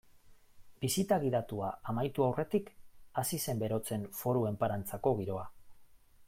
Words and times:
Bisita 0.85 1.19
gidatua 1.23 1.67
amaitu 1.93 2.25
aurretik 2.29 2.71
hasi 3.23 3.41
zen 3.47 3.61
berotzen 3.65 4.09
Foru 4.23 4.43
Enparantzako 4.53 5.15
giroa. 5.23 5.47